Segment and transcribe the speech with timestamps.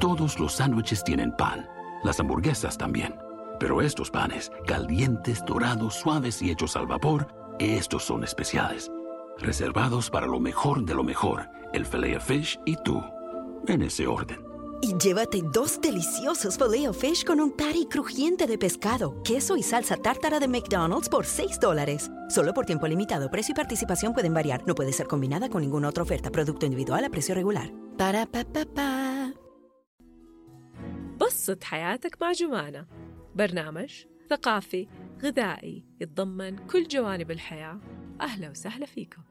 [0.00, 1.68] Todos los sándwiches tienen pan,
[2.04, 3.14] las hamburguesas también.
[3.60, 8.90] Pero estos panes, calientes, dorados, suaves y hechos al vapor, estos son especiales.
[9.38, 13.02] Reservados para lo mejor de lo mejor, el filet fish y tú,
[13.68, 14.42] en ese orden.
[14.80, 19.96] Y llévate dos deliciosos filet fish con un patty crujiente de pescado, queso y salsa
[19.96, 22.10] tártara de McDonald's por 6 dólares.
[22.30, 24.66] Solo por tiempo limitado, precio y participación pueden variar.
[24.66, 26.30] No puede ser combinada con ninguna otra oferta.
[26.30, 27.70] Producto individual a precio regular.
[27.98, 29.13] Para pa pa pa.
[31.20, 32.86] قصة حياتك مع جمانة.
[33.34, 34.88] برنامج ثقافي
[35.22, 37.80] غذائي يتضمن كل جوانب الحياة.
[38.20, 39.22] أهلا وسهلا فيكم.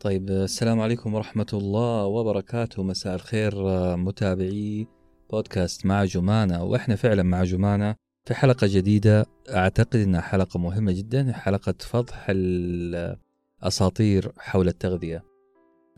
[0.00, 2.82] طيب السلام عليكم ورحمة الله وبركاته.
[2.82, 3.52] مساء الخير
[3.96, 4.86] متابعي
[5.30, 6.64] بودكاست مع جمانة.
[6.64, 9.26] وإحنا فعلا مع جمانة في حلقة جديدة.
[9.50, 15.24] أعتقد أنها حلقة مهمة جدا حلقة فضح الأساطير حول التغذية.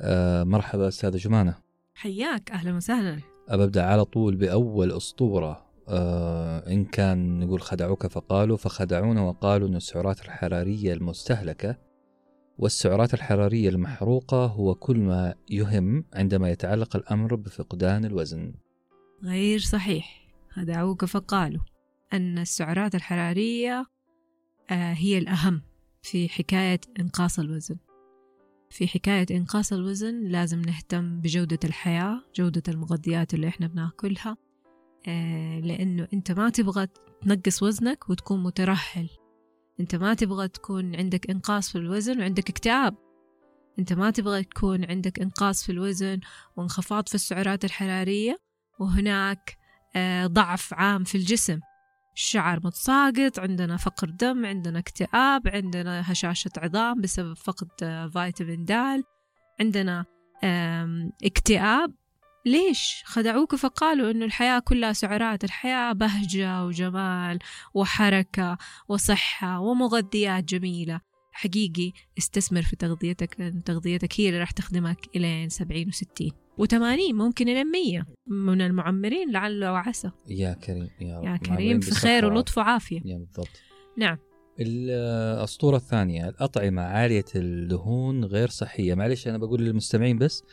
[0.00, 1.54] آه، مرحبا أستاذة جمانة.
[1.94, 3.35] حياك أهلا وسهلا.
[3.48, 10.20] أبدأ على طول بأول أسطورة آه إن كان نقول خدعوك فقالوا فخدعونا وقالوا أن السعرات
[10.20, 11.76] الحرارية المستهلكة
[12.58, 18.54] والسعرات الحرارية المحروقة هو كل ما يهم عندما يتعلق الأمر بفقدان الوزن.
[19.24, 20.26] غير صحيح.
[20.50, 21.62] خدعوك فقالوا
[22.12, 23.86] أن السعرات الحرارية
[24.70, 25.62] آه، هي الأهم
[26.02, 27.76] في حكاية إنقاص الوزن.
[28.70, 34.36] في حكاية إنقاص الوزن لازم نهتم بجودة الحياة جودة المغذيات اللي إحنا بناكلها
[35.08, 36.86] آه، لأنه أنت ما تبغى
[37.22, 39.08] تنقص وزنك وتكون مترهل.
[39.80, 42.96] أنت ما تبغى تكون عندك إنقاص في الوزن وعندك اكتئاب.
[43.78, 46.20] أنت ما تبغى تكون عندك إنقاص في الوزن
[46.56, 48.38] وانخفاض في السعرات الحرارية
[48.78, 49.56] وهناك
[49.96, 51.60] آه، ضعف عام في الجسم.
[52.16, 58.72] الشعر متساقط عندنا فقر دم عندنا اكتئاب عندنا هشاشة عظام بسبب فقد آه، فيتامين د
[59.60, 60.04] عندنا
[61.24, 61.94] اكتئاب.
[62.46, 67.38] ليش؟ خدعوك فقالوا إنه الحياة كلها سعرات الحياة بهجة وجمال
[67.74, 68.58] وحركة
[68.88, 71.00] وصحة ومغذيات جميلة.
[71.32, 76.45] حقيقي استثمر في تغذيتك لأن تغذيتك هي اللي راح تخدمك إلين سبعين وستين.
[76.58, 78.06] وثمانين ممكن إلى مية.
[78.26, 80.10] من المعمرين لعل وعسى.
[80.28, 81.24] يا كريم يا رب.
[81.24, 82.24] يا كريم في خير.
[82.24, 83.00] ولطف وعافية.
[83.04, 83.62] يا بالضبط.
[83.96, 84.18] نعم.
[84.60, 88.94] الأسطورة الثانية الأطعمة عالية الدهون غير صحية.
[88.94, 90.44] معلش أنا بقول للمستمعين بس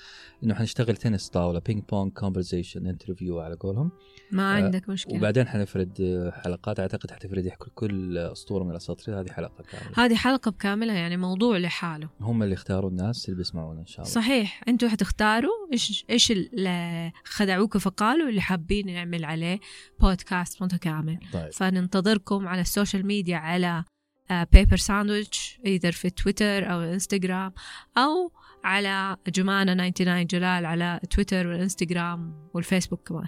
[0.43, 3.91] إنه حنشتغل تنس طاولة ping pong conversation interview على قولهم.
[4.31, 5.17] ما آه، عندك مشكلة.
[5.17, 9.19] وبعدين حنفرد حلقات أعتقد حتفرد يحكوا كل أسطورة من الأساطير.
[9.19, 10.05] هذه حلقة كاملة.
[10.05, 12.09] هذه حلقة بكاملها يعني موضوع لحاله.
[12.21, 14.13] هم اللي اختاروا الناس اللي بيسمعونا إن شاء الله.
[14.15, 14.63] صحيح.
[14.67, 19.59] أنتوا حتختاروا إيش إيش اللي خدعوك فقالوا اللي حابين نعمل عليه
[19.99, 21.19] بودكاست متكامل.
[21.33, 21.51] طيب.
[21.51, 23.83] فننتظركم على السوشيال ميديا على
[24.31, 27.53] بيبر ساندويتش either في تويتر أو انستغرام
[27.97, 28.31] أو
[28.63, 33.27] على جمانة 99 جلال على تويتر والانستغرام والفيسبوك كمان.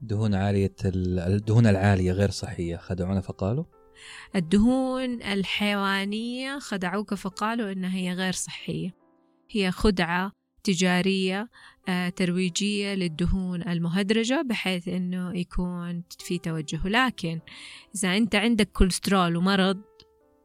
[0.00, 3.64] دهون عالية ال- الدهون العالية غير صحية خدعونا فقالوا؟
[4.36, 8.94] الدهون الحيوانية خدعوك فقالوا إنها هي غير صحية.
[9.50, 10.32] هي خدعة
[10.64, 11.48] تجارية
[11.88, 16.88] آه، ترويجية للدهون المهدرجة بحيث إنه يكون في توجه.
[16.88, 17.40] لكن
[17.94, 19.80] إذا أنت عندك كوليسترول ومرض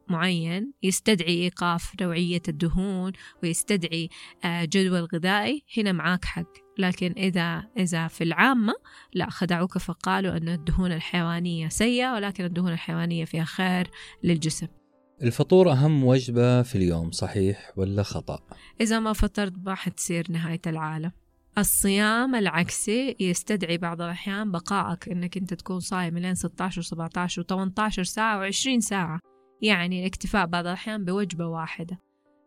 [0.08, 3.12] معين يستدعي إيقاف نوعية الدهون
[3.42, 4.08] ويستدعي
[4.44, 6.52] آه، جدول غذائي هنا معاك حق.
[6.78, 8.74] لكن إذا إذا في العامة
[9.14, 13.90] لا خدعوك فقالوا أن الدهون الحيوانية سيئة ولكن الدهون الحيوانية فيها خير
[14.24, 14.66] للجسم.
[15.22, 18.38] الفطور أهم وجبة في اليوم صحيح ولا خطأ؟
[18.80, 21.12] إذا ما فطرت ما حتصير نهاية العالم.
[21.58, 28.50] الصيام العكسي يستدعي بعض الأحيان بقائك إنك أنت تكون صايم لين 16 و17 و18 ساعة
[28.50, 29.20] و20 ساعة.
[29.62, 32.00] يعني الاكتفاء بعض الأحيان بوجبة واحدة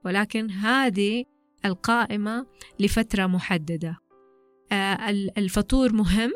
[0.05, 1.23] ولكن هذه
[1.65, 2.45] القائمة
[2.79, 3.97] لفترة محددة.
[4.71, 6.31] آه، ال- الفطور مهم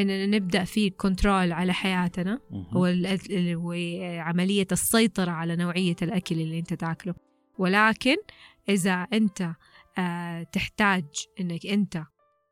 [0.00, 2.76] إننا نبدأ فيه كنترول على حياتنا مهم.
[2.76, 7.14] وال- ال- وعملية السيطرة على نوعية الأكل اللي أنت تأكله.
[7.58, 8.16] ولكن
[8.68, 9.50] إذا أنت
[9.98, 11.04] آه، تحتاج
[11.40, 12.02] أنك أنت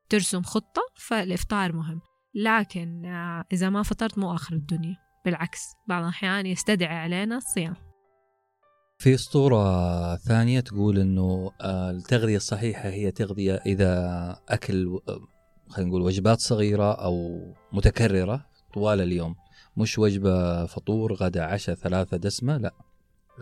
[0.08, 2.00] ترسم خطة فالإفطار مهم.
[2.34, 4.96] لكن آه، إذا ما فطرت مو آخر الدنيا.
[5.24, 7.74] بالعكس بعض الأحيان يستدعي علينا الصيام.
[8.98, 15.20] في اسطوره ثانية تقول إنه آه، التغذية الصحيحة هي تغذية إذا أكل آه،
[15.68, 17.40] خلينا نقول وجبات صغيرة أو
[17.72, 19.34] متكررة طوال اليوم.
[19.76, 22.74] مش وجبة فطور غدا عشاء ثلاثة دسمة لا.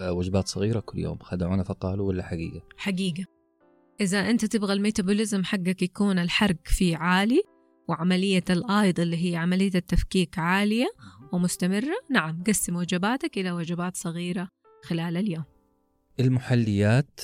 [0.01, 3.25] آه، وجبات صغيرة كل يوم خدعونا فقالوا ولا حقيقة؟ حقيقة.
[4.01, 7.43] إذا أنت تبغى الميتابوليزم حقك يكون الحرق فيه عالي
[7.89, 10.87] وعملية الأيض اللي هي عملية التفكيك عالية
[11.33, 11.97] ومستمرة.
[12.11, 14.49] نعم قسم وجباتك إلى وجبات صغيرة
[14.85, 15.45] خلال اليوم.
[16.21, 17.21] المحليات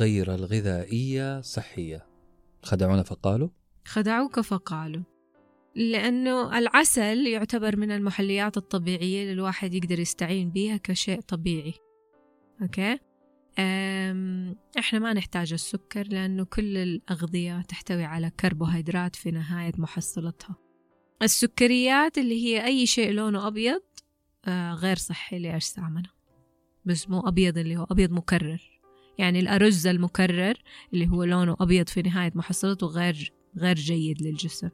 [0.00, 2.06] غير الغذائية صحية.
[2.62, 3.48] خدعونا فقالوا؟
[3.86, 5.02] خدعوك فقالوا.
[5.76, 11.74] لأنه العسل يعتبر من المحليات الطبيعية اللي الواحد يقدر يستعين بيها كشيء طبيعي.
[12.62, 12.98] okay؟
[13.58, 20.56] أم، إحنا ما نحتاج السكر لأنه كل الأغذية تحتوي على كربوهيدرات في نهاية محصلتها.
[21.22, 23.80] السكريات اللي هي أي شيء لونه أبيض
[24.44, 26.10] آه، غير صحي لأجسامنا.
[26.84, 28.80] بس مو أبيض اللي هو أبيض مكرر.
[29.18, 30.54] يعني الأرز المكرر
[30.94, 34.70] اللي هو لونه أبيض في نهاية محصلته غير غير جيد للجسم.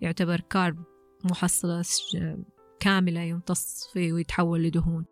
[0.00, 0.84] يعتبر carb
[1.24, 2.16] محصلة ش-
[2.80, 5.04] كاملة يمتص فيه ويتحول لدهون.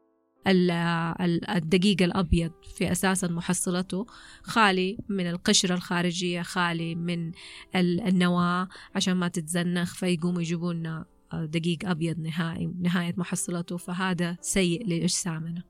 [0.47, 4.07] الدقيق الأبيض في أساسا محصلته
[4.43, 7.33] خالي من القشرة الخارجية خالي من
[7.77, 14.87] ال- النواة عشان ما تتزنخ فيقوموا يجيبوا لنا دقيق أبيض نهائي نهاية محصلته فهذا سيء
[14.87, 15.63] لأجسامنا.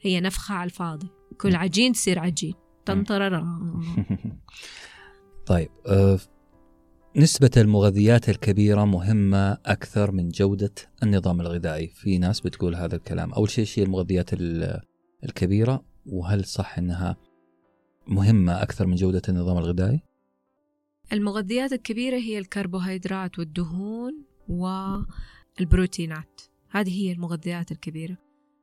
[0.00, 1.08] هي نفخة على الفاضي.
[1.40, 2.54] كل عجين تصير عجين.
[5.46, 6.18] طيب آه،
[7.16, 10.72] نسبة المغذيات الكبيرة مهمة أكثر من جودة
[11.02, 11.86] النظام الغذائي.
[11.88, 13.32] في ناس بتقول هذا الكلام.
[13.32, 14.80] أول شيء شيء المغذيات ال-
[15.24, 17.16] الكبيرة وهل صح أنها
[18.08, 20.00] مهمة أكثر من جودة النظام الغذائي؟
[21.12, 24.24] المغذيات الكبيرة هي الكربوهيدرات والدهون
[25.58, 26.40] والبروتينات.
[26.70, 28.16] هذه هي المغذيات الكبيرة.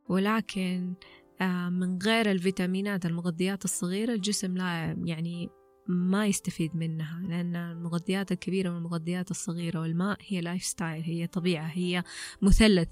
[0.10, 0.94] ولكن
[1.42, 5.50] آه، من غير الفيتامينات المغذيات الصغيرة الجسم لا يعني
[5.88, 12.04] ما يستفيد منها لأن المغذيات الكبيرة والمغذيات الصغيرة والماء هي lifestyle هي طبيعة هي
[12.42, 12.90] مثلث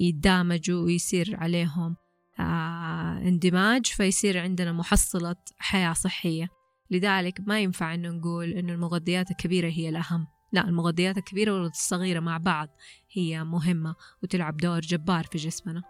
[0.00, 1.96] يتدامجوا ويصير عليهم
[2.40, 6.48] آه اندماج فيصير عندنا محصلة حياة صحية.
[6.90, 10.26] لذلك ما ينفع إنه نقول إنه المغذيات الكبيرة هي الأهم.
[10.52, 12.68] لا المغذيات الكبيرة والصغيرة مع بعض
[13.12, 15.82] هي مهمة وتلعب دور جبار في جسمنا.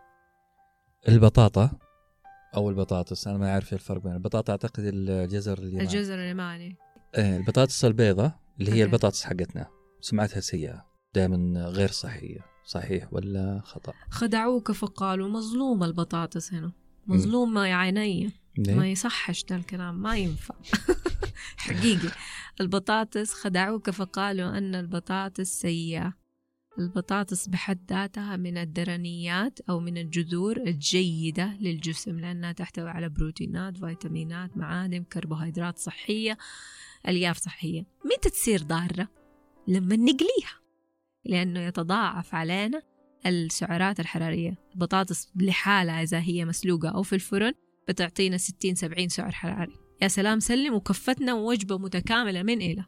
[1.09, 1.71] البطاطا
[2.57, 5.83] أو البطاطس أنا ما أعرف الفرق بين البطاطا أعتقد الجزر اليماني.
[5.83, 6.77] الجزر اليماني.
[7.19, 8.85] إيه البطاطس البيضاء اللي هي أوكي.
[8.85, 9.67] البطاطس حقتنا.
[10.01, 10.87] سمعتها سيئة.
[11.15, 12.39] دائما غير صحية.
[12.65, 16.73] صحيح ولا خطأ؟ خدعوك فقالوا مظلومة البطاطس هنا.
[17.07, 20.55] مظلومة يا عيني ما؟ يصحش ده الكلام ما ينفع.
[21.57, 22.09] حقيقي.
[22.61, 26.20] البطاطس خدعوك فقالوا أن البطاطس سيئة.
[26.81, 34.57] البطاطس بحد ذاتها من الدرنيات أو من الجذور الجيدة للجسم لأنها تحتوي على بروتينات فيتامينات
[34.57, 36.39] معادن كربوهيدرات صحية
[37.09, 37.87] ألياف صحية.
[38.05, 39.09] متى تصير ضارة؟
[39.69, 40.61] لما نقليها
[41.25, 42.83] لأنه يتضاعف علينا
[43.27, 44.59] السعرات الحرارية.
[44.75, 47.53] البطاطس لحالها إذا هي مسلوقة أو في الفرن
[47.89, 49.77] بتعطينا 60 70 سعر حراري.
[50.03, 52.85] يا سلام سلم وكفتنا وجبة متكاملة من إلى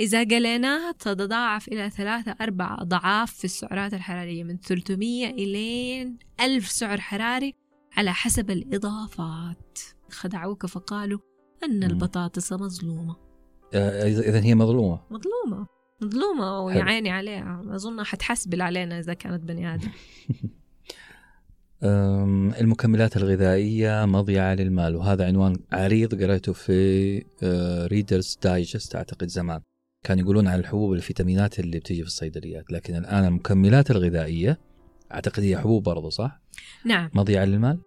[0.00, 7.00] إذا قليناها تتضاعف إلى ثلاثة أربع أضعاف في السعرات الحرارية من 300 إلى 1000 سعر
[7.00, 7.54] حراري
[7.96, 9.78] على حسب الإضافات.
[10.10, 11.18] خدعوك فقالوا
[11.64, 11.84] أن.
[11.84, 13.16] البطاطس مظلومة.
[13.74, 15.00] آه، إذا هي مظلومة.
[15.10, 15.66] مظلومة.
[16.02, 16.82] مظلومة.
[16.82, 17.62] عيني عليها.
[17.68, 19.88] أظن حتحسبل علينا إذا كانت بني آدم.
[22.60, 27.24] المكملات الغذائية مضيعة للمال وهذا عنوان عريض قرأته في
[27.86, 29.60] ريدرز دايجست أعتقد زمان.
[30.02, 34.60] كان يقولون عن الحبوب والفيتامينات اللي بتيجي في الصيدليات لكن الآن المكملات الغذائية
[35.12, 36.40] أعتقد هي حبوب برضو صح؟
[36.84, 37.80] نعم مضيعة للمال؟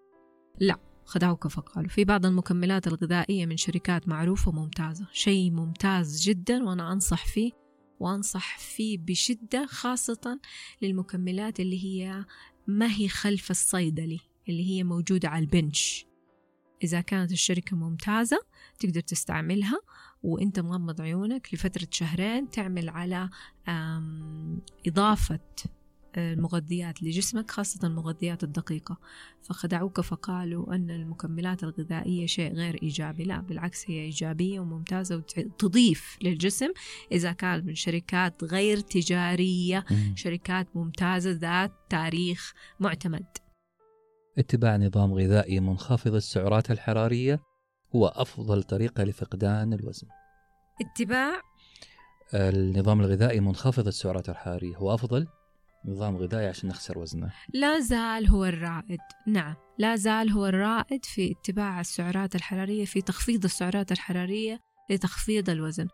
[1.06, 7.26] خدعوك فقالوا في بعض المكملات الغذائية من شركات معروفة ممتازة شيء ممتاز جدا وأنا أنصح
[7.26, 7.52] فيه
[8.00, 10.40] وأنصح فيه بشدة خاصة
[10.82, 12.26] للمكملات اللي هي
[12.68, 16.06] ما هي خلف الصيدلي اللي هي موجودة على البنش
[16.84, 18.40] إذا كانت الشركة ممتازة
[18.80, 19.80] تقدر تستعملها
[20.26, 23.30] وإنت مغمض عيونك لفترة شهرين تعمل على
[24.88, 25.40] إضافة
[26.18, 28.98] المغذيات لجسمك خاصة المغذيات الدقيقة.
[29.44, 33.24] فخدعوك فقالوا أن المكملات الغذائية شيء غير إيجابي.
[33.24, 36.70] لا بالعكس هي إيجابية وممتازة وتضيف للجسم.
[37.12, 43.26] إذا كانت من شركات غير تجارية شركات ممتازة ذات تاريخ معتمد.
[44.38, 47.40] اتباع نظام غذائي منخفض السعرات الحرارية.
[47.96, 50.08] هو أفضل طريقة لفقدان الوزن.
[50.82, 51.42] اتباع؟
[52.34, 54.78] النظام الغذائي منخفض السعرات الحرارية.
[54.78, 55.28] هو أفضل؟
[55.86, 59.00] نظام غذائي عشان نخسر وزننا لا زال هو الرائد.
[59.28, 64.60] نعم لا زال هو الرائد في اتباع السعرات الحرارية في تخفيض السعرات الحرارية
[64.90, 65.88] لتخفيض الوزن.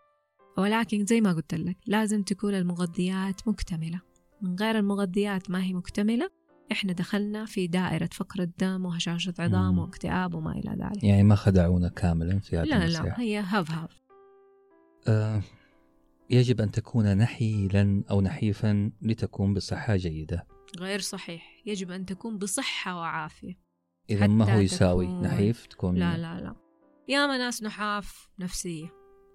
[0.58, 4.00] ولكن زي ما قلت لك لازم تكون المغذيات مكتملة.
[4.42, 6.30] من غير المغذيات ما هي مكتملة.
[6.72, 9.78] إحنا دخلنا في دائرة فقر الدم وهشاشة عظام.
[9.78, 11.04] واكتئاب وما إلى ذلك.
[11.04, 14.02] يعني ما خدعونا كاملا في هذه لا لا هي هاف هاف
[15.08, 15.42] آه،
[16.30, 20.46] يجب أن تكون نحيلا أو نحيفا لتكون بصحة جيدة.
[20.78, 21.62] غير صحيح.
[21.66, 23.54] يجب أن تكون بصحة وعافية.
[24.10, 26.54] إذا ما هو يساوي تكون- نحيف؟ تكون لا لا لا.
[27.08, 28.86] ياما ناس نحاف نفسية.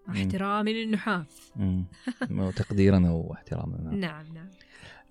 [0.09, 1.51] احترامي للنحاف.
[1.55, 1.85] مم.
[2.55, 3.77] تقديرا واحتراما.
[3.95, 4.49] نعم نعم.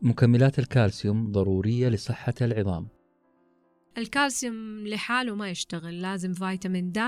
[0.03, 2.89] مكملات الكالسيوم ضرورية لصحة العظام.
[3.99, 7.01] الكالسيوم لحاله ما يشتغل لازم فيتامين د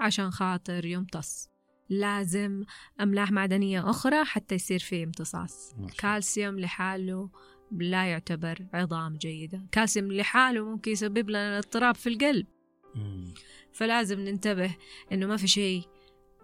[0.00, 1.48] عشان خاطر يمتص.
[1.88, 2.64] لازم
[3.00, 5.74] أملاح معدنية أخرى حتى يصير فيه امتصاص.
[5.78, 7.30] الكالسيوم لحاله
[7.72, 9.58] لا يعتبر عظام جيدة.
[9.58, 12.46] الكالسيوم لحاله ممكن يسبب لنا اضطراب في القلب.
[12.94, 13.34] مم.
[13.72, 14.76] فلازم ننتبه
[15.12, 15.82] إنه ما في شيء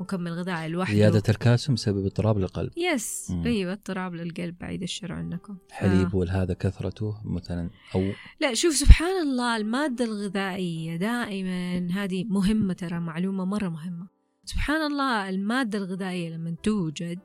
[0.01, 3.47] مكمل غذائي لوحده زيادة الكالسيوم سبب اضطراب للقلب yes مم.
[3.47, 6.17] أيوه اضطراب للقلب بعيد الشر عنكم حليب آه.
[6.17, 13.45] والهذا كثرته مثلا أو لا شوف سبحان الله المادة الغذائية دائما هذه مهمة ترى معلومة
[13.45, 14.09] مرة مهمة
[14.45, 17.19] سبحان الله المادة الغذائية لما توجد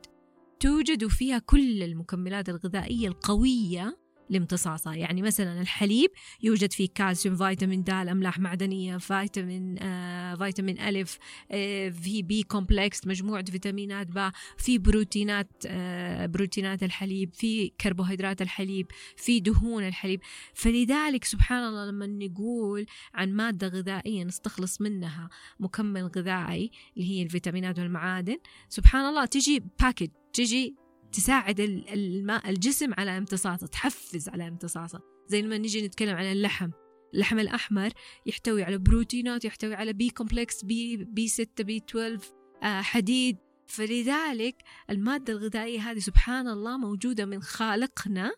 [0.60, 3.98] توجد وفيها كل المكملات الغذائية القوية
[4.30, 4.94] لامتصاصها.
[4.94, 6.10] يعني مثلا الحليب
[6.42, 11.18] يوجد فيه كالسيوم فيتامين د أملاح معدنية فيتامين آه، فيتامين ألف
[11.50, 18.86] آه، في B complex مجموعة فيتامينات با في بروتينات آه، بروتينات الحليب في كربوهيدرات الحليب
[19.16, 20.20] في دهون الحليب.
[20.54, 25.28] فلذلك سبحان الله لما نقول عن مادة غذائية نستخلص منها
[25.60, 32.94] مكمل غذائي اللي هي الفيتامينات والمعادن سبحان الله تجي package تجي تساعد ال- الماء الجسم
[32.94, 35.00] على امتصاصه تحفز على امتصاصه.
[35.28, 36.70] زي لما نيجي نتكلم عن اللحم.
[37.14, 37.90] اللحم الأحمر
[38.26, 42.18] يحتوي على بروتينات يحتوي على B complex B B 6 B 12
[42.62, 43.36] آه حديد.
[43.68, 44.56] فلذلك
[44.90, 48.32] المادة الغذائية هذه سبحان الله موجودة من خالقنا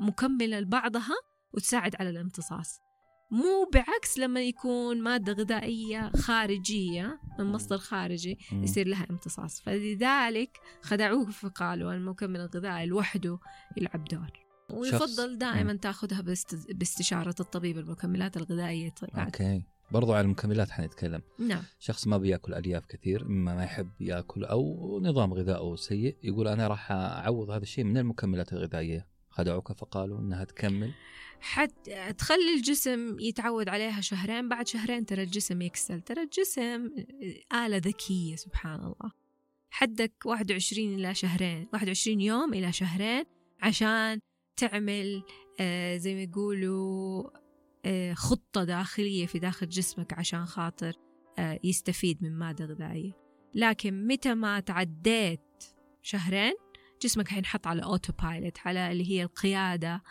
[0.00, 1.14] مكملة لبعضها
[1.54, 2.78] وتساعد على الامتصاص.
[3.30, 8.38] مو بعكس لما يكون مادة غذائية خارجية من مصدر خارجي.
[8.52, 9.60] يصير لها امتصاص.
[9.60, 13.38] فلذلك خدعوك فقالوا المكمل الغذائي لوحده
[13.76, 14.30] يلعب دور.
[14.70, 18.90] ويفضل دائما تاخذها باست- باستشارة الطبيب المكملات الغذائية.
[18.90, 19.62] طبعا okay.
[19.90, 21.22] برضو على المكملات حنتكلم.
[21.38, 21.62] نعم.
[21.78, 26.68] شخص ما بيأكل ألياف كثير إما ما يحب يأكل أو نظام غذائه سيء يقول أنا
[26.68, 29.06] راح أعوض هذا الشيء من المكملات الغذائية.
[29.30, 30.92] خدعوك فقالوا إنها تكمل.
[31.40, 31.72] حد
[32.18, 36.00] تخلي الجسم يتعود عليها شهرين بعد شهرين ترى الجسم يكسل.
[36.00, 36.90] ترى الجسم
[37.52, 39.12] آلة ذكية سبحان الله.
[39.70, 43.24] حدك 21 إلى شهرين 21 يوم إلى شهرين
[43.62, 44.20] عشان
[44.56, 45.22] تعمل
[45.60, 47.30] آه زي ما يقولوا
[47.84, 50.92] آه خطة داخلية في داخل جسمك عشان خاطر
[51.38, 53.12] آه يستفيد من مادة غذائية.
[53.54, 55.40] لكن متى ما تعديت
[56.02, 56.54] شهرين
[57.02, 60.02] جسمك حينحط على auto pilot على اللي هي القيادة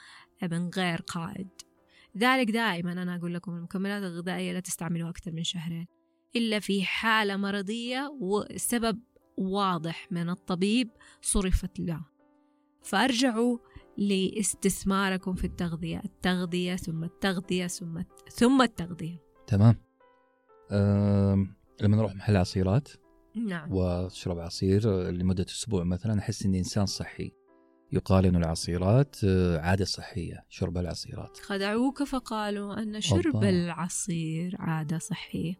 [0.43, 1.47] من غير قائد.
[2.17, 5.87] ذلك دائما أنا أقول لكم المكملات الغذائية لا تستعملوها أكثر من شهرين
[6.35, 8.99] إلا في حالة مرضية وسبب
[9.37, 10.89] واضح من الطبيب
[11.21, 12.05] صرفت له.
[12.83, 13.57] فأرجعوا
[13.97, 19.23] لاستثماركم في التغذية التغذية ثم التغذية ثم ثم التغذية.
[19.47, 19.75] تمام.
[20.71, 21.55] أم...
[21.81, 22.89] لما نروح محل عصيرات
[23.35, 23.71] نعم.
[23.71, 27.31] واشرب عصير لمدة أسبوع مثلا أحس إني إنسان صحي.
[27.91, 31.37] يقال انه العصيرات آه، عادة صحية شرب العصيرات.
[31.37, 33.49] خدعوك فقالوا أن شرب أوبا.
[33.49, 35.59] العصير عادة صحية.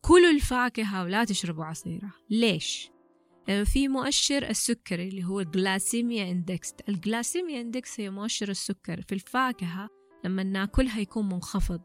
[0.00, 2.12] كلوا الفاكهة ولا تشربوا عصيرة.
[2.30, 2.90] ليش؟
[3.48, 9.02] لأنه في مؤشر السكري اللي هو ال glycemia index ال glycemia index هي مؤشر السكر
[9.02, 9.88] في الفاكهة
[10.24, 11.82] لما ناكلها يكون منخفض.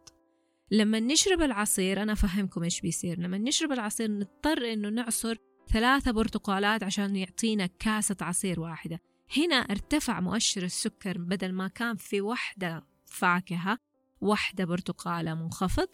[0.72, 3.20] لما نشرب العصير أنا أفهمكم إيش بيصير.
[3.20, 5.36] لما نشرب العصير نضطر إنه نعصر
[5.74, 9.00] ثلاثة برتقالات عشان يعطينا كاسة عصير واحدة.
[9.38, 13.78] هنا ارتفع مؤشر السكر بدل ما كان في واحدة فاكهة
[14.22, 15.88] واحدة برتقالة منخفض.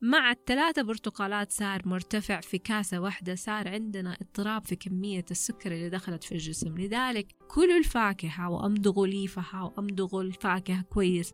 [0.00, 5.88] مع الثلاثة برتقالات صار مرتفع في كاسة واحدة صار عندنا اضطراب في كمية السكر اللي
[5.88, 6.78] دخلت في الجسم.
[6.78, 11.32] لذلك كلوا الفاكهة وأمضغوا ليفها وأمضغوا الفاكهة كويس.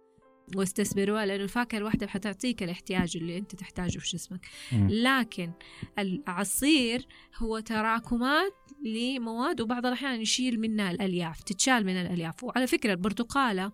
[0.57, 4.47] واستثمروها لأنه الفاكهة الواحدة حتعطيك الاحتياج اللي أنت تحتاجه في جسمك.
[4.73, 4.89] مم.
[4.91, 5.53] لكن
[5.99, 12.45] العصير هو تراكمات لمواد وبعض الأحيان يشيل منها الألياف تتشال من الألياف.
[12.45, 13.73] وعلى فكرة البرتقالة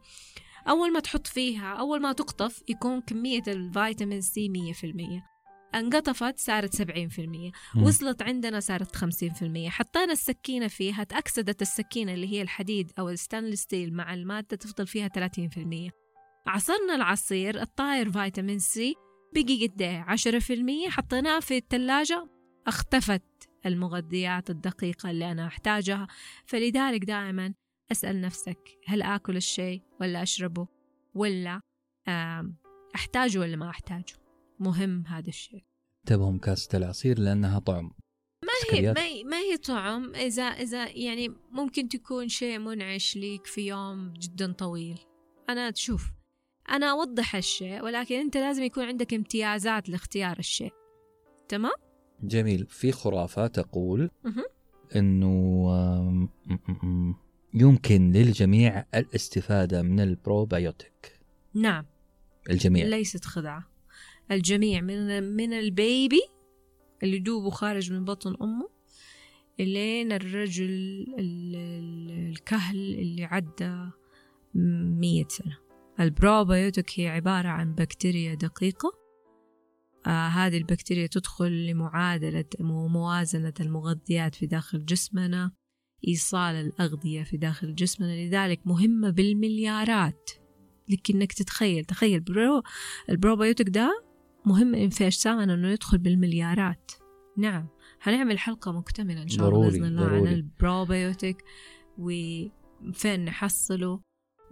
[0.69, 5.35] أول ما تحط فيها أول ما تقطف يكون كمية الفيتامين سي مية في المية.
[5.75, 7.51] انقطفت صارت سبعين في المية.
[7.75, 7.83] مم.
[7.83, 9.69] وصلت عندنا صارت خمسين في المية.
[9.69, 14.87] حطينا السكينة فيها تأكسدت السكينة اللي هي الحديد أو ال stainless steel مع المادة تفضل
[14.87, 16.04] فيها ثلاثين في المية.
[16.47, 18.95] عصرنا العصير الطاير فيتامين سي
[19.35, 20.89] بقي قد إيه عشرة في المية.
[20.89, 22.29] حطيناه في الثلاجة
[22.67, 23.23] اختفت
[23.67, 26.07] المغذيات الدقيقة اللي أنا أحتاجها.
[26.47, 27.55] فلذلك دائما
[27.93, 30.69] أسأل نفسك هل آكل الشيء ولا أشربه
[31.15, 31.61] ولا
[32.95, 34.15] أحتاجه ولا ما أحتاجه؟
[34.61, 35.65] مهم هذا الشيء.
[36.01, 37.85] انتبهوا كاسه العصير لأنها طعم.
[38.45, 38.97] ما هي سكريات.
[38.97, 44.13] ما هي, ما هي طعم؟ إذا إذا يعني ممكن تكون شيء منعش ليك في يوم
[44.13, 44.99] جدا طويل.
[45.49, 46.11] أنا تشوف
[46.71, 50.73] أنا أوضح الشيء ولكن أنت لازم يكون عندك امتيازات لاختيار الشيء.
[51.49, 51.73] تمام؟
[52.23, 52.67] جميل.
[52.67, 54.11] في خرافة تقول
[54.97, 56.29] م-
[57.55, 61.21] يمكن للجميع الاستفادة من البروبايوتيك
[61.55, 61.87] نعم.
[62.51, 62.87] الجميع.
[62.87, 63.69] ليست خدعة.
[64.31, 66.21] الجميع من من ال baby
[67.03, 68.69] اللي دوبه خارج من بطن أمه
[69.61, 73.91] إلين الرجل ال- ال- الكهل اللي عدى
[75.01, 75.59] مية سنة.
[76.01, 78.93] البروبايوتيك هي عبارة عن بكتيريا دقيقة.
[80.07, 85.53] آه هذه البكتيريا تدخل لمعادلة وموازنة المغذيات في داخل جسمنا
[86.09, 90.31] إيصال الأغذية في داخل جسمنا لذلك مهمة بالمليارات.
[90.89, 92.63] لك إنك تتخيل تخيل برو
[93.11, 94.05] البروبايوتيك ده
[94.47, 96.93] مهم في أجسامنا إنه يدخل بالمليارات.
[97.39, 97.69] نعم
[98.03, 100.35] هنعمل حلقة مكتملة إن شاء الله بإذن الله عن ضروري.
[100.35, 101.45] البروبايوتيك
[101.99, 104.01] وفين نحصله.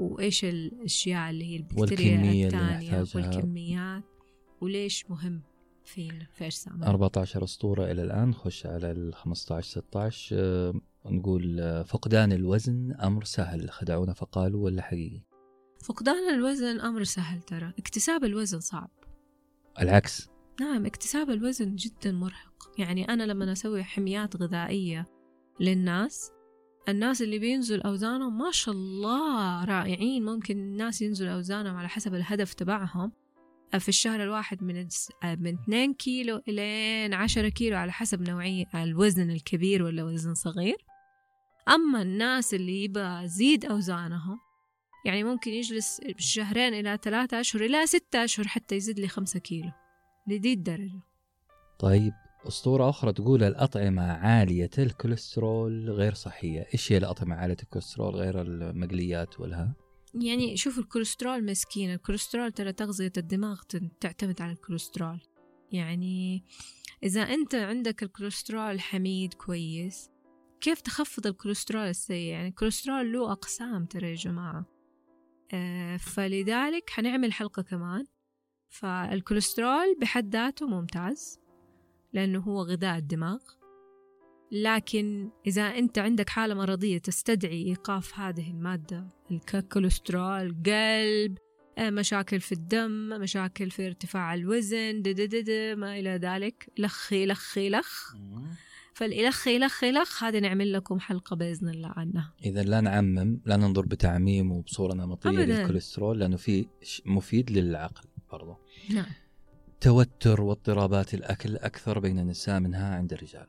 [0.02, 2.16] وإيش الأشياء اللي هي البكتيريا
[2.46, 3.06] نحتاجها.
[3.14, 4.02] والكميات
[4.60, 5.42] وليش مهم
[5.84, 10.74] فينا في أجسامنا 14 أسطورة إلى الآن نخش على ال 15 16 آه،
[11.06, 15.22] نقول آه، فقدان الوزن أمر سهل خدعونا فقالوا ولا حقيقي؟
[15.84, 17.72] فقدان الوزن أمر سهل ترى.
[17.78, 18.90] اكتساب الوزن صعب.
[19.80, 20.28] العكس.
[20.60, 22.72] نعم اكتساب الوزن جدا مرهق.
[22.78, 25.06] يعني أنا لما أسوي حميات غذائية
[25.60, 26.30] للناس
[26.88, 30.24] الناس اللي بينزل أوزانهم ما شاء الله رائعين.
[30.24, 33.12] ممكن الناس ينزل أوزانهم على حسب الهدف تبعهم.
[33.78, 39.30] في الشهر الواحد من الس- من 2 كيلو إلين 10 كيلو على حسب نوعية الوزن
[39.30, 40.76] الكبير ولا وزن صغير.
[41.68, 44.38] أما الناس اللي يبغى يزيد أوزانهم
[45.06, 49.70] يعني ممكن يجلس شهرين إلى ثلاثة أشهر إلى ستة أشهر حتى يزيد لي خمسة كيلو.
[50.26, 51.00] لدي الدرجة.
[51.78, 52.12] طيب.
[52.48, 56.66] أسطورة أخرى تقول الأطعمة عالية الكوليسترول غير صحية.
[56.74, 59.74] إيش هي الأطعمة عالية الكوليسترول غير المقليات والها؟
[60.14, 61.92] يعني شوف الكوليسترول مسكين.
[61.92, 63.60] الكوليسترول ترى تغذية الدماغ
[64.00, 65.20] تعتمد على الكوليسترول.
[65.72, 66.44] يعني
[67.02, 70.10] إذا أنت عندك الكوليسترول حميد كويس
[70.60, 74.66] كيف تخفض الكوليسترول السيء؟ يعني الكوليسترول له أقسام ترى يا جماعة.
[75.54, 78.06] آه فلذلك حنعمل حلقة كمان.
[78.68, 81.41] فالكوليسترول بحد ذاته ممتاز.
[82.12, 83.38] لأنه هو غذاء الدماغ.
[84.52, 89.08] لكن إذا أنت عندك حالة مرضية تستدعي إيقاف هذه المادة
[89.54, 91.38] الكوليسترول قلب
[91.78, 96.70] آه، مشاكل في الدم مشاكل في ارتفاع الوزن دد دد دد ما إلى ذلك.
[96.78, 98.14] لخ لخ لخ.
[98.94, 102.34] فالإلخ إلخ إلخ هذه نعمل لكم حلقة بإذن الله عنها.
[102.44, 105.44] اذا لا نعمم لا ننظر بتعميم وبصورة نمطية أبداً.
[105.44, 106.66] للكوليسترول لأنه في
[107.06, 108.56] مفيد للعقل برضو.
[108.90, 109.06] نعم.
[109.82, 113.46] توتر واضطرابات الأكل أكثر بين النساء منها عند الرجال.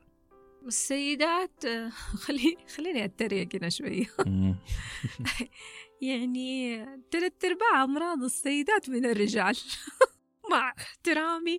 [0.66, 1.66] السيدات
[2.24, 4.06] خلي خليني أتريق هنا شوية.
[6.10, 9.56] يعني ثلاث أرباع أمراض السيدات من الرجال.
[10.50, 11.58] مع احترامي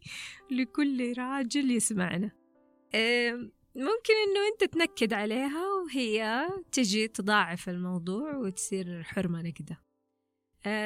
[0.52, 2.32] لكل راجل يسمعنا.
[3.76, 9.85] ممكن إنه أنت تنكد عليها وهي تجي تضاعف الموضوع وتصير حرمة نكدة.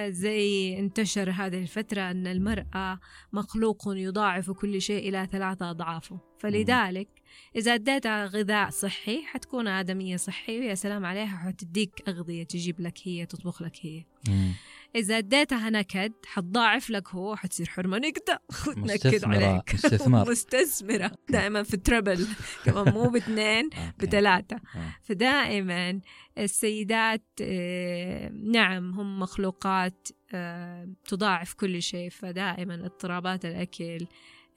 [0.10, 3.00] زي انتشر هذه الفترة أن المرأة
[3.34, 6.20] مخلوق يضاعف كل شيء إلى ثلاثة أضعافه.
[6.40, 7.19] فلذلك
[7.56, 13.26] إذا اديتها غذاء صحي حتكون آدمية صحي ويا سلام عليها حتديك أغذية تجيب لك هي
[13.26, 14.04] تطبخ لك هي.
[14.28, 14.52] مم.
[14.96, 17.98] إذا أديتها نكد حتضاعف لك هو حتصير حرمة.
[17.98, 19.74] نكدة وتنكد مستثمرة عليك.
[19.74, 21.12] استثمار مستثمرة.
[21.30, 22.28] دائما في تربل
[22.66, 23.70] كمان مو باثنين.
[24.00, 24.56] بثلاثة.
[24.56, 24.96] آه.
[25.04, 26.00] فدائما
[26.38, 32.10] السيدات آه، نعم هم مخلوقات آه، تضاعف كل شيء.
[32.10, 34.06] فدائما اضطرابات الأكل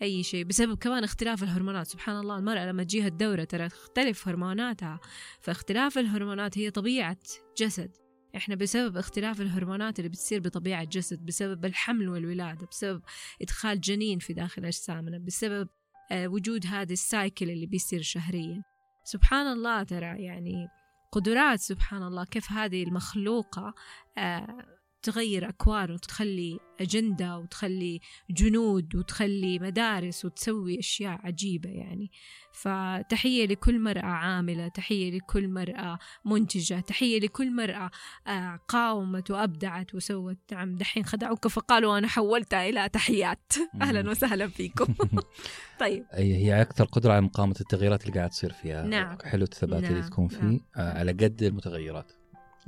[0.02, 1.86] أي شيء بسبب كمان اختلاف الهرمونات.
[1.86, 5.00] سبحان الله المرأة لما تجيها الدورة ترى تختلف هرموناتها.
[5.40, 7.16] فاختلاف الهرمونات هي طبيعة
[7.58, 7.90] جسد.
[8.36, 13.02] إحنا بسبب اختلاف الهرمونات اللي بتصير بطبيعة جسد بسبب الحمل والولادة بسبب
[13.42, 15.68] إدخال جنين في داخل أجسامنا بسبب
[16.12, 18.62] آه، وجود هذه السايكل اللي بيصير شهريا.
[19.04, 20.68] سبحان الله ترى يعني
[21.12, 23.74] قدرات سبحان الله كيف هذه المخلوقة
[24.18, 32.10] آه، تغير أكوان وتخلي أجندة وتخلي جنود وتخلي مدارس وتسوي أشياء عجيبة يعني.
[32.52, 37.90] فتحية لكل مرأة عاملة تحية لكل مرأة منتجة تحية لكل مرأة
[38.26, 40.38] آه، قاومت وأبدعت وسوت.
[40.52, 43.52] نعم دحين خدعوك فقالوا أنا حولتها إلى تحيات.
[43.82, 44.94] أهلا وسهلا فيكم.
[45.80, 46.04] طيب.
[46.12, 48.82] هي أكثر قدرة على مقاومة التغييرات اللي قاعد تصير فيها.
[48.82, 49.18] نعم.
[49.24, 50.42] حلو الثبات اللي نعم، تكون فيه.
[50.42, 50.60] نعم.
[50.76, 52.12] على قد المتغيرات.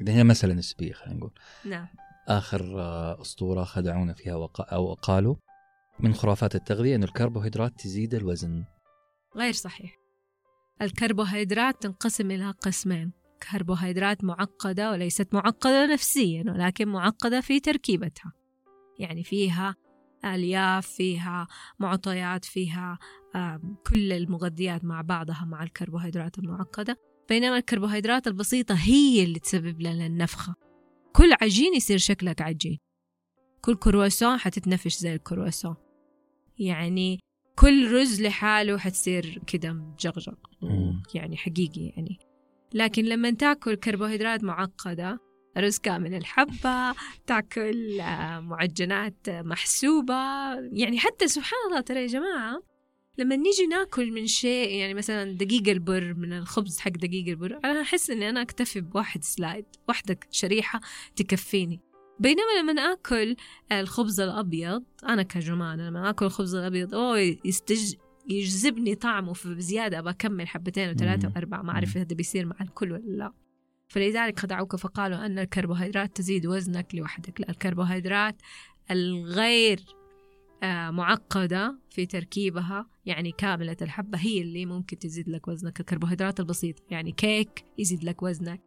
[0.09, 1.31] هي مساله نسبيه خلينا نقول.
[1.65, 1.87] نعم.
[2.29, 4.73] آخر آه، أسطورة خدعونا فيها وق...
[4.75, 5.37] أو قالوا
[6.01, 8.65] من خرافات التغذية إنه الكربوهيدرات تزيد الوزن.
[9.37, 9.97] غير صحيح.
[10.83, 13.13] الكربوهيدرات تنقسم إلى قسمين.
[13.53, 18.33] كربوهيدرات معقدة وليست معقدة نفسيا ولكن معقدة في تركيبتها.
[18.99, 19.75] يعني فيها
[20.25, 21.47] ألياف فيها
[21.79, 22.99] معطيات فيها
[23.87, 26.97] كل المغذيات مع بعضها مع الكربوهيدرات المعقدة.
[27.29, 30.64] بينما الكربوهيدرات البسيطة هي اللي تسبب لنا النفخة.
[31.17, 32.79] كل عجين يصير شكلك عجين.
[33.61, 35.77] كل كرواسون حتتنفش زي الكرواسون.
[36.59, 37.21] يعني
[37.59, 40.35] كل رز لحاله حتصير كده مجغجغ.
[41.15, 42.19] يعني حقيقي يعني.
[42.75, 45.19] لكن لما تاكل كربوهيدرات معقدة
[45.59, 46.95] رز كامل الحبة
[47.27, 50.15] تاكل آه، معجنات محسوبة
[50.73, 52.63] يعني حتى سبحان الله ترى يا جماعة
[53.19, 57.81] لما نيجي ناكل من شيء يعني مثلا دقيق البر من الخبز حق دقيق البر أنا
[57.81, 60.81] أحس إني أنا أكتفي بواحد سلايد واحدة شريحة
[61.17, 61.81] تكفيني.
[62.21, 63.37] بينما لما اكل
[63.73, 67.95] الخبز الأبيض أنا كجمانة لما آكل الخبز الأبيض أوه يستج
[68.29, 71.29] يجذبني طعمه في بزيادة أبى أكمل حبتين وثلاثة.
[71.29, 73.33] وأربعة ما أعرف هذا بيصير مع الكل ولا لا.
[73.89, 78.37] فلذلك خدعوك فقالوا أن الكربوهيدرات تزيد وزنك لوحدك لا الكربوهيدرات
[78.91, 79.81] الغير
[80.91, 82.87] معقدة في تركيبها.
[83.07, 85.81] يعني كاملة الحبة هي اللي ممكن تزيد لك وزنك.
[85.81, 86.83] الكربوهيدرات البسيطة.
[86.91, 88.61] يعني كيك يزيد لك وزنك.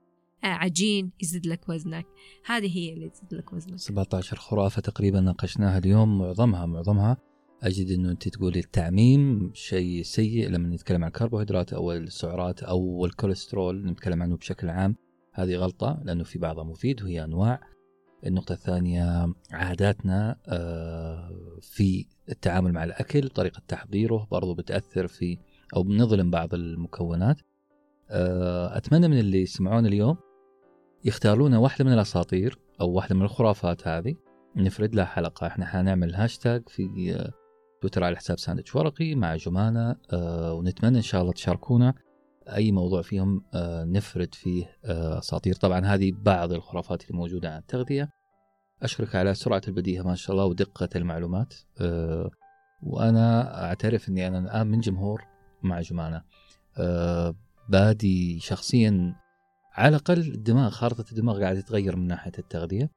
[0.43, 2.05] آه، عجين يزيد لك وزنك.
[2.45, 3.79] هذه هي اللي تزيد لك وزنك.
[3.79, 6.19] 17 خرافة تقريبا ناقشناها اليوم.
[6.19, 7.17] معظمها معظمها.
[7.63, 13.85] أجد أنه أنت تقولي التعميم شيء سيء لما نتكلم عن الكربوهيدرات أو السعرات أو الكوليسترول
[13.85, 14.95] نتكلم عنه بشكل عام.
[15.33, 17.76] هذه غلطة لأنه في بعضها مفيد وهي أنواع.
[18.25, 25.37] النقطة الثانية عاداتنا آه، في التعامل مع الأكل طريقة تحضيره برضو بتأثر في
[25.75, 27.37] أو بنظلم بعض المكونات.
[28.09, 30.17] آه، أتمنى من اللي يسمعون اليوم
[31.05, 34.15] يختارون واحدة من الأساطير أو واحدة من الخرافات هذه.
[34.55, 35.47] نفرد لها حلقة.
[35.47, 37.31] إحنا حنعمل هاشتاج في آه،
[37.81, 39.95] تويتر على حساب ساندويتش ورقي مع جمانة
[40.53, 41.93] ونتمنى إن شاء الله تشاركونا
[42.55, 45.55] أي موضوع فيهم آه، نفرد فيه آه، أساطير.
[45.55, 48.09] طبعا هذه بعض الخرافات اللي موجودة عن التغذية.
[48.83, 51.53] أشكرك على سرعة البديهة ما شاء الله ودقة المعلومات.
[51.81, 52.29] آه،
[52.83, 55.23] وأنا أعترف أني أنا الآن من جمهور
[55.63, 56.21] مع جمانة.
[56.77, 57.35] آه،
[57.69, 59.15] بادي شخصيا
[59.73, 62.89] على الأقل الدماغ خارطة الدماغ قاعدة تتغير من ناحية التغذية.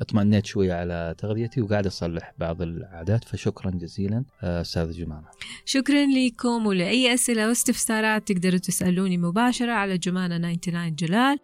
[0.00, 5.26] اطمأنيت شوية على تغذيتي وقاعد أصلح بعض العادات فشكرا جزيلا آه، أستاذ جمانة.
[5.64, 11.38] شكرا لكم ولأي أسئلة واستفسارات تقدروا تسألوني مباشرة على جمانة 99 جلال.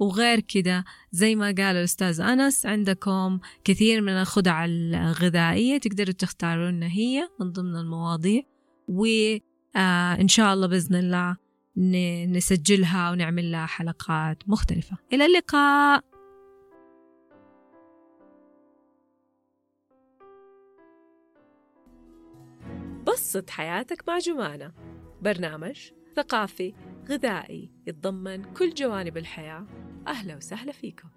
[0.00, 6.86] وغير كده زي ما قال الأستاذ أنس عندكم كثير من الخدع الغذائية تقدروا تختاروا لنا
[6.86, 8.42] هي من ضمن المواضيع.
[8.88, 11.36] وإن شاء الله بإذن الله
[12.36, 14.96] نسجلها ونعمل لها حلقات مختلفة.
[15.12, 16.17] إلى اللقاء!
[23.17, 24.71] بسط حياتك مع جمانة
[25.21, 26.73] برنامج ثقافي
[27.09, 29.65] غذائي يتضمن كل جوانب الحياة
[30.07, 31.09] أهلا وسهلا فيكم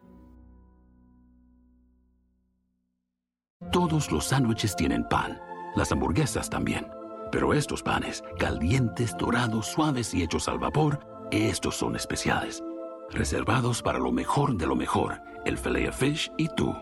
[3.73, 5.41] Todos los sándwiches tienen pan,
[5.75, 6.87] las hamburguesas también.
[7.33, 12.63] Pero estos panes, calientes, dorados, suaves y hechos al vapor, estos son especiales.
[13.11, 16.75] Reservados para lo mejor de lo mejor, el filet fish y tú.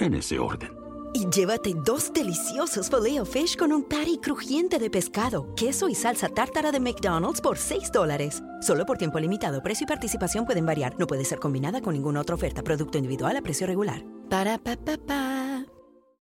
[0.00, 0.79] En ese orden.
[1.13, 6.29] Y llévate dos deliciosos filet fish con un patty crujiente de pescado, queso y salsa
[6.29, 8.41] tártara de McDonald's por 6 dólares.
[8.61, 9.61] Solo por tiempo limitado.
[9.61, 10.95] Precio y participación pueden variar.
[10.97, 12.63] No puede ser combinada con ninguna otra oferta.
[12.63, 14.03] Producto individual a precio regular.
[14.29, 15.50] Para pa pa pa.